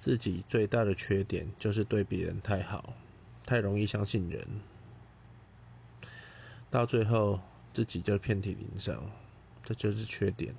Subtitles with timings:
[0.00, 2.94] 自己最大的缺点就是对别人太好
[3.44, 4.46] 太容易相信人。
[6.70, 7.40] 到最后
[7.72, 9.10] 自己就遍体鳞伤
[9.64, 10.54] 这就是缺点。